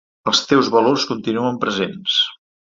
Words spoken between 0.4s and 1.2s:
teus valors